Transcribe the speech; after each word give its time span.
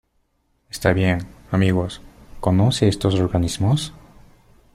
Está 0.71 0.93
bien. 0.93 1.27
Amigos.¿ 1.51 2.01
conoce 2.39 2.87
a 2.87 2.89
estos 2.89 3.19
organismos? 3.19 3.93